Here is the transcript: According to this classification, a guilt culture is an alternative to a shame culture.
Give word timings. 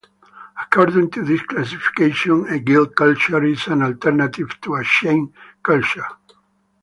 According 0.59 1.11
to 1.11 1.23
this 1.23 1.43
classification, 1.43 2.47
a 2.47 2.57
guilt 2.57 2.95
culture 2.95 3.43
is 3.43 3.67
an 3.67 3.83
alternative 3.83 4.49
to 4.61 4.73
a 4.77 4.83
shame 4.83 5.31
culture. 5.61 6.07